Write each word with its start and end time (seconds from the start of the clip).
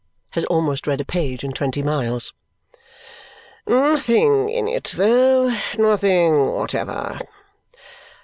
Has 0.31 0.43
almost 0.45 0.87
read 0.87 0.99
a 0.99 1.05
page 1.05 1.43
in 1.43 1.51
twenty 1.51 1.83
miles. 1.83 2.33
"Nothing 3.67 4.49
in 4.49 4.67
it, 4.67 4.85
though. 4.95 5.55
Nothing 5.77 6.47
whatever." 6.55 7.19